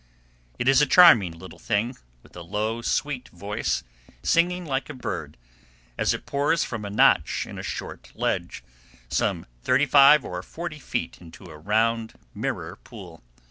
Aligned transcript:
It 0.57 0.67
is 0.67 0.81
a 0.81 0.87
charming 0.87 1.33
little 1.37 1.59
thing, 1.59 1.95
with 2.23 2.35
a 2.35 2.41
low, 2.41 2.81
sweet 2.81 3.29
voice, 3.29 3.83
singing 4.23 4.65
like 4.65 4.89
a 4.89 4.95
bird, 4.95 5.37
as 5.95 6.11
it 6.11 6.25
pours 6.25 6.63
from 6.63 6.85
a 6.85 6.89
notch 6.89 7.45
in 7.45 7.59
a 7.59 7.61
short 7.61 8.11
ledge, 8.15 8.63
some 9.09 9.45
thirty 9.61 9.85
five 9.85 10.25
or 10.25 10.41
forty 10.41 10.79
feet 10.79 11.21
into 11.21 11.51
a 11.51 11.57
round 11.59 12.15
mirror 12.33 12.77
pool. 12.77 13.21